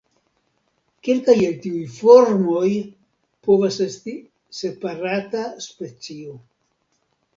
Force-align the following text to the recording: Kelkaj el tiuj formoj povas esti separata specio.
Kelkaj 1.07 1.35
el 1.47 1.57
tiuj 1.65 1.81
formoj 1.97 2.71
povas 3.49 3.77
esti 3.87 4.17
separata 4.63 5.45
specio. 5.69 6.35